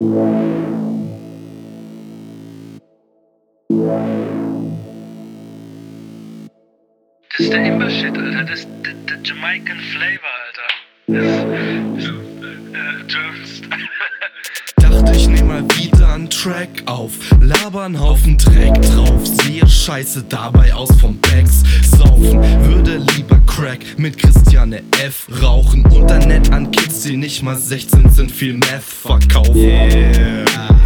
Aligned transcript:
Das 0.00 0.06
ist 7.38 7.52
der 7.52 7.64
Imber-Shit, 7.64 8.16
Alter. 8.16 8.40
Eh, 8.40 8.44
das 8.44 8.60
ist 8.60 8.68
der, 8.84 8.94
der 8.94 9.18
Jamaican 9.24 9.80
Flavor, 9.80 10.30
Alter. 10.46 10.68
Das 11.08 11.24
ist, 12.04 13.57
äh. 13.57 13.57
Track 16.42 16.84
auf, 16.86 17.10
laber 17.40 17.82
einen 17.82 17.98
Haufen 17.98 18.38
Dreck 18.38 18.80
drauf, 18.80 19.26
sehe 19.26 19.66
Scheiße 19.66 20.22
dabei 20.28 20.72
aus 20.72 20.88
vom 21.00 21.18
Bags, 21.18 21.64
saufen, 21.98 22.40
würde 22.62 22.98
lieber 23.16 23.40
Crack 23.44 23.80
mit 23.98 24.16
Christiane 24.16 24.84
F. 25.02 25.26
rauchen 25.42 25.84
und 25.86 26.08
dann 26.08 26.28
nett 26.28 26.52
an 26.52 26.70
Kids, 26.70 27.02
die 27.02 27.16
nicht 27.16 27.42
mal 27.42 27.56
16 27.56 28.10
sind, 28.10 28.30
viel 28.30 28.54
Meth 28.54 28.84
verkaufen. 28.84 29.56
Yeah. 29.56 30.77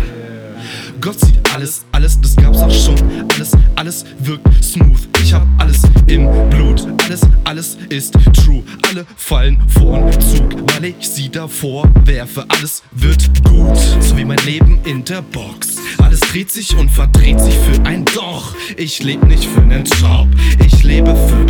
Gott 1.02 1.18
sieht 1.18 1.52
alles, 1.52 1.84
alles, 1.90 2.20
das 2.20 2.36
gab's 2.36 2.58
auch 2.58 2.70
schon. 2.70 2.94
Alles, 3.34 3.50
alles 3.74 4.04
wirkt 4.20 4.46
smooth. 4.62 5.00
Ich 5.20 5.34
hab 5.34 5.44
alles 5.58 5.82
im 6.06 6.28
Blut. 6.48 6.86
Alles, 7.04 7.22
alles 7.42 7.76
ist 7.88 8.14
true. 8.32 8.62
Alle 8.88 9.04
fallen 9.16 9.58
vorn 9.68 10.12
Zug, 10.20 10.54
weil 10.72 10.84
ich 10.84 11.08
sie 11.08 11.28
davor 11.28 11.90
werfe. 12.04 12.44
Alles 12.56 12.84
wird 12.92 13.42
gut, 13.42 13.76
so 13.98 14.16
wie 14.16 14.24
mein 14.24 14.38
Leben 14.46 14.78
in 14.84 15.04
der 15.04 15.22
Box. 15.22 15.78
Alles 15.98 16.20
dreht 16.20 16.52
sich 16.52 16.76
und 16.76 16.88
verdreht 16.88 17.40
sich 17.40 17.54
für 17.54 17.82
ein 17.84 18.04
Doch. 18.14 18.54
Ich 18.76 19.02
leb 19.02 19.24
nicht 19.24 19.44
für 19.44 19.60
nen 19.60 19.84
Job, 19.84 20.28
ich 20.64 20.84
lebe 20.84 21.16
für 21.16 21.44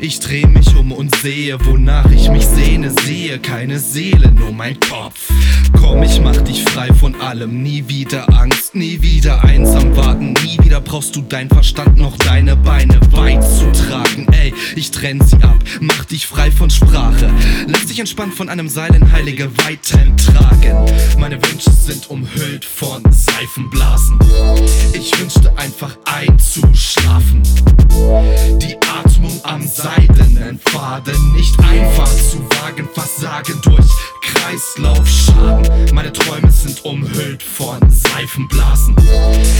Ich 0.00 0.20
dreh 0.20 0.46
mich 0.46 0.74
um 0.76 0.92
und 0.92 1.14
sehe, 1.16 1.58
wonach 1.64 2.10
ich 2.10 2.28
mich 2.28 2.46
sehne. 2.46 2.90
Sehe 3.04 3.38
keine 3.38 3.78
Seele, 3.78 4.30
nur 4.32 4.52
mein 4.52 4.78
Kopf. 4.80 5.30
Komm, 5.80 6.02
ich 6.02 6.20
mach 6.20 6.36
dich 6.38 6.62
frei 6.64 6.92
von 6.92 7.14
allem. 7.20 7.62
Nie 7.62 7.84
wieder 7.88 8.28
Angst, 8.38 8.74
nie 8.74 9.00
wieder 9.02 9.42
einsam 9.44 9.96
warten. 9.96 10.34
Nie 10.44 10.58
wieder 10.62 10.80
brauchst 10.80 11.16
du 11.16 11.22
dein 11.22 11.48
Verstand 11.48 11.96
noch 11.98 12.16
deine 12.18 12.56
Beine 12.56 13.00
weit 13.12 13.42
zu 13.42 13.70
tragen. 13.72 14.26
Ey, 14.32 14.52
ich 14.76 14.90
trenn 14.90 15.20
sie 15.24 15.36
ab, 15.42 15.58
mach 15.80 16.04
dich 16.04 16.26
frei 16.26 16.50
von 16.50 16.70
Sprache. 16.70 17.30
Lass 17.66 17.86
dich 17.86 17.98
entspannt 17.98 18.34
von 18.34 18.48
einem 18.48 18.68
Seil 18.68 18.94
in 18.94 19.10
heilige 19.12 19.50
Weiten 19.58 20.16
tragen. 20.16 20.90
Meine 21.18 21.36
Wünsche 21.42 21.70
sind 21.70 22.10
umhüllt 22.10 22.64
von 22.64 23.02
Seifenblasen. 23.10 24.18
Ich 24.92 25.18
wünschte 25.20 25.56
einfach 25.58 25.96
einzuschlafen. 26.04 27.42
Seidenen 30.84 31.04
Faden 31.04 31.32
nicht 31.32 31.58
einfach 31.60 32.08
zu 32.08 32.38
wagen, 32.60 32.88
Versagen 32.92 33.60
durch 33.62 33.90
Kreislaufschaden. 34.20 35.94
Meine 35.94 36.12
Träume 36.12 36.50
sind 36.50 36.84
umhüllt 36.84 37.42
von 37.42 37.78
Seifenblasen. 37.88 38.94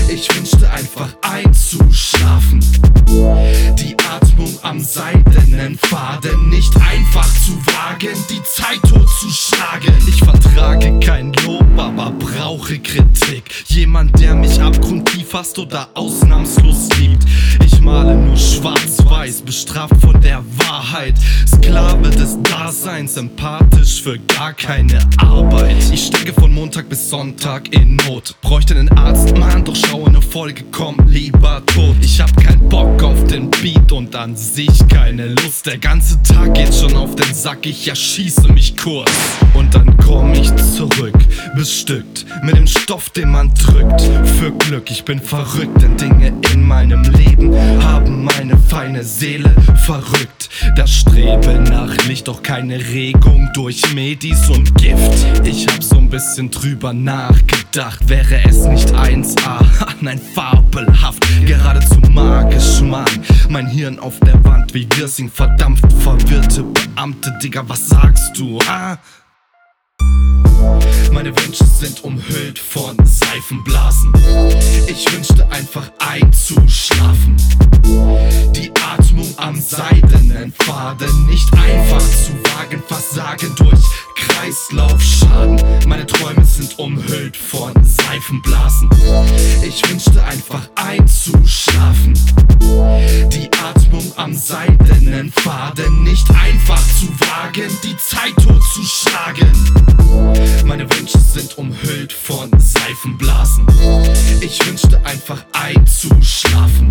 Ich 0.09 0.29
wünschte 0.35 0.71
einfach 0.71 1.09
einzuschlafen. 1.23 2.61
Die 3.79 3.97
Atmung 4.11 4.59
am 4.63 4.81
seidenen 4.81 5.79
Faden 5.79 6.51
nicht 6.51 6.75
einfach 6.77 7.29
zu 7.45 7.53
wagen, 7.67 8.17
die 8.29 8.43
Zeit 8.43 8.81
totzuschlagen. 8.83 9.95
Ich 10.07 10.19
vertrage 10.19 10.99
kein 11.01 11.33
Lob, 11.45 11.65
aber 11.77 12.11
brauche 12.11 12.79
Kritik. 12.79 13.45
Jemand, 13.69 14.19
der 14.21 14.35
mich 14.35 14.61
abgrundtief 14.61 15.29
fasst 15.31 15.59
oder 15.59 15.89
ausnahmslos 15.95 16.89
liebt. 16.99 17.25
Male 17.85 18.17
nur 18.17 18.37
schwarz-weiß, 18.37 19.43
bestraft 19.43 20.01
von 20.01 20.19
der 20.23 20.43
Wahrheit. 20.57 21.15
Sklave 21.47 22.09
des 22.09 22.39
Daseins, 22.43 23.19
empathisch 23.19 24.03
für 24.03 24.19
gar 24.19 24.55
keine 24.55 24.99
Arbeit. 25.19 25.77
Ich 25.93 26.07
stecke 26.07 26.33
von 26.33 26.53
Montag 26.53 26.89
bis 26.89 27.11
Sonntag 27.11 27.75
in 27.75 27.97
Not. 27.97 28.35
Bräuchte 28.41 28.75
einen 28.75 28.89
Arzt, 28.97 29.37
Mann, 29.37 29.65
doch 29.65 29.77
schau 29.77 30.07
eine 30.07 30.23
Folge, 30.23 30.65
komm 30.73 30.97
lieber 31.07 31.63
tot. 31.67 31.97
Ich 32.01 32.21
hab 32.23 32.35
keinen 32.43 32.67
Bock 32.71 33.03
auf 33.03 33.23
den 33.25 33.51
Beat 33.51 33.93
und 33.93 34.17
an 34.17 34.35
sich 34.35 34.73
keine 34.89 35.29
Lust. 35.29 35.67
Der 35.67 35.77
ganze 35.77 36.23
Tag 36.23 36.55
geht 36.55 36.75
schon 36.75 36.97
auf 36.97 37.15
den 37.17 37.35
Sack, 37.35 37.67
ich 37.67 37.87
erschieße 37.87 38.51
mich 38.53 38.79
kurz. 38.79 39.13
Und 39.53 39.75
dann 39.75 39.95
komm 39.99 40.33
ich 40.33 40.55
zurück, 40.57 41.19
bestückt 41.55 42.25
mit 42.43 42.57
dem 42.57 42.67
Stoff, 42.67 43.11
den 43.11 43.31
man 43.31 43.53
drückt. 43.55 44.01
Für 44.39 44.51
Glück, 44.53 44.91
ich 44.91 45.05
bin 45.05 45.21
verrückt, 45.21 45.83
denn 45.83 45.97
Dinge 45.99 46.33
in 46.53 46.67
meinem 46.67 47.03
Leben 47.03 47.53
haben 47.83 48.25
meine 48.25 48.57
feine 48.57 49.03
Seele 49.05 49.55
verrückt. 49.85 50.49
Das 50.77 50.91
Streben 50.91 51.65
nach 51.65 51.95
Licht, 52.07 52.29
doch 52.29 52.43
keine 52.43 52.79
Regung 52.79 53.51
durch 53.55 53.93
Medis 53.95 54.49
und 54.51 54.75
Gift. 54.77 55.27
Ich 55.45 55.67
hab 55.67 55.83
so 55.83 55.97
ein 55.97 56.09
bisschen 56.09 56.51
drüber 56.51 56.93
nachgedacht, 56.93 58.09
wäre 58.09 58.41
es 58.45 58.65
nicht 58.67 58.93
1A, 58.95 59.65
nein, 60.01 60.21
fabelhaft, 60.35 61.25
geradezu 61.47 62.01
magisch, 62.11 62.81
Mann. 62.81 63.05
Mein 63.49 63.67
Hirn 63.67 63.99
auf 63.99 64.19
der 64.21 64.43
Wand 64.45 64.75
wie 64.75 64.89
Wirsing 64.97 65.31
verdampft, 65.31 65.85
verwirrte 66.01 66.63
Beamte, 66.63 67.33
Digga, 67.43 67.63
was 67.67 67.89
sagst 67.89 68.39
du, 68.39 68.59
ah? 68.69 68.99
Meine 71.13 71.37
Wünsche 71.37 71.65
sind 71.65 72.03
umhüllt 72.03 72.59
von 72.59 72.97
Seifenblasen. 73.05 74.13
Ich 74.87 75.13
wünschte 75.13 75.49
einfach 75.51 75.91
einzuschlafen. 75.99 77.14
Kreislaufschaden. 85.15 85.61
Meine 85.87 86.07
Träume 86.07 86.45
sind 86.45 86.79
umhüllt 86.79 87.37
von 87.37 87.73
Seifenblasen. 87.83 88.89
Ich 89.67 89.89
wünschte 89.89 90.23
einfach 90.25 90.69
einzuschlafen. 90.75 92.15
Die 92.61 93.49
Atmung 93.53 94.13
am 94.17 94.35
seidenen 94.35 95.33
Faden 95.33 96.05
nicht 96.05 96.29
einfach 96.31 96.81
zu 96.99 97.09
wagen, 97.21 97.71
die 97.83 97.97
Zeit 97.97 98.35
totzuschlagen. 98.37 99.53
Meine 100.65 100.89
Wünsche 100.95 101.19
sind 101.19 101.57
umhüllt 101.59 102.13
von 102.13 102.51
Seifenblasen. 102.59 103.67
Ich 104.41 104.65
wünschte 104.67 105.01
einfach 105.05 105.45
einzuschlafen. 105.53 106.91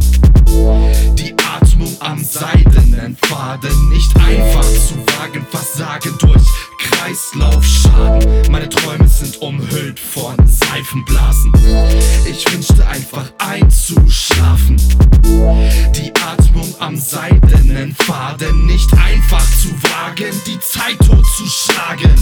Die 1.18 1.34
Atmung 1.56 1.96
am 2.00 2.24
seidenen 2.24 3.18
Faden 3.18 3.90
nicht 3.90 4.16
einfach 4.18 4.62
zu 4.62 4.96
wagen, 5.18 5.46
Versagen 5.50 6.16
durch 6.20 6.44
Kreislaufschaden. 7.14 8.52
Meine 8.52 8.68
Träume 8.68 9.08
sind 9.08 9.40
umhüllt 9.40 10.00
von 10.00 10.36
Seifenblasen. 10.48 11.54
Ich 12.28 12.52
wünschte 12.52 12.88
einfach 12.88 13.32
einzuschlafen. 13.38 14.78
Die 15.24 16.12
Atmung 16.26 16.74
am 16.80 16.98
seidenen 16.98 17.96
Faden 17.96 18.66
nicht 18.66 18.92
einfach 18.94 19.46
zu 19.62 19.70
wagen, 19.84 20.34
die 20.48 20.60
Zeit 20.60 20.98
totzuschlagen. 21.08 22.16